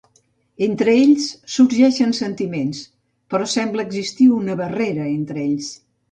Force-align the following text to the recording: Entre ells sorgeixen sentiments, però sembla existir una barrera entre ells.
Entre 0.67 0.93
ells 0.99 1.25
sorgeixen 1.55 2.15
sentiments, 2.19 2.79
però 3.33 3.47
sembla 3.51 3.85
existir 3.89 4.27
una 4.39 4.55
barrera 4.63 5.05
entre 5.11 5.41
ells. 5.51 5.69